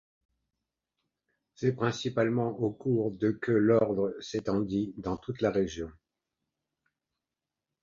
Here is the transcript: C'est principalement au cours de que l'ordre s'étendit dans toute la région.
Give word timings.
C'est 1.53 1.73
principalement 1.75 2.57
au 2.57 2.71
cours 2.71 3.11
de 3.11 3.29
que 3.39 3.51
l'ordre 3.51 4.15
s'étendit 4.19 4.95
dans 4.97 5.15
toute 5.15 5.41
la 5.41 5.51
région. 5.51 5.91